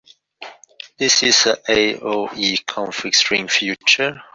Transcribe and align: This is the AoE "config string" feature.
This 0.97 1.21
is 1.21 1.43
the 1.43 1.61
AoE 1.69 2.65
"config 2.65 3.13
string" 3.13 3.47
feature. 3.47 4.19